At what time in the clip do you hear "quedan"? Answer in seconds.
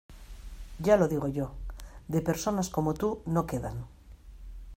3.45-3.85